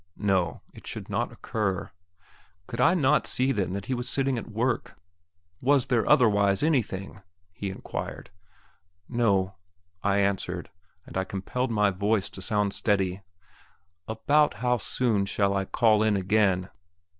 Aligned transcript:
No; 0.17 0.61
it 0.73 0.87
should 0.87 1.11
not 1.11 1.31
occur! 1.31 1.91
Could 2.65 2.81
I 2.81 2.95
not 2.95 3.27
see 3.27 3.51
then 3.51 3.73
that 3.73 3.85
he 3.85 3.93
was 3.93 4.09
sitting 4.09 4.35
at 4.39 4.49
work? 4.49 4.95
Was 5.61 5.85
there 5.85 6.09
otherwise 6.09 6.63
anything? 6.63 7.21
he 7.53 7.69
inquired. 7.69 8.31
"No," 9.07 9.57
I 10.01 10.17
answered, 10.17 10.71
and 11.05 11.15
I 11.17 11.23
compelled 11.23 11.69
my 11.69 11.91
voice 11.91 12.31
to 12.31 12.41
sound 12.41 12.73
steady. 12.73 13.21
"About 14.07 14.55
how 14.55 14.77
soon 14.77 15.27
shall 15.27 15.55
I 15.55 15.65
call 15.65 16.01
in 16.01 16.15
again?" 16.17 16.69